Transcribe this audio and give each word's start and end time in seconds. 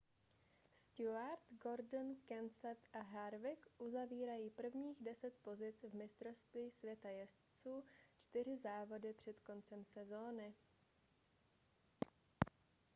stewart 0.83 1.49
gordon 1.65 2.15
kenseth 2.29 2.89
a 2.93 3.01
harvick 3.03 3.67
uzavírají 3.77 4.49
prvních 4.49 5.03
deset 5.03 5.37
pozic 5.41 5.83
v 5.83 5.93
mistrovství 5.93 6.71
světa 6.71 7.09
jezdců 7.09 7.83
čtyři 8.17 8.57
závody 8.57 9.13
před 9.13 9.39
koncem 9.39 9.85
sezóny 9.85 10.53